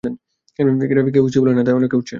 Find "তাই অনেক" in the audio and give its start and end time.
1.63-1.91